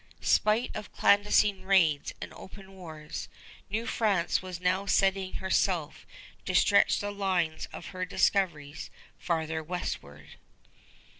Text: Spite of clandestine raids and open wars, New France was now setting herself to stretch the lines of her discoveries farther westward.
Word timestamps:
Spite 0.23 0.75
of 0.75 0.91
clandestine 0.91 1.61
raids 1.61 2.11
and 2.19 2.33
open 2.33 2.71
wars, 2.73 3.29
New 3.69 3.85
France 3.85 4.41
was 4.41 4.59
now 4.59 4.87
setting 4.87 5.33
herself 5.33 6.07
to 6.47 6.55
stretch 6.55 6.99
the 6.99 7.11
lines 7.11 7.67
of 7.67 7.89
her 7.89 8.03
discoveries 8.03 8.89
farther 9.19 9.61
westward. 9.61 10.37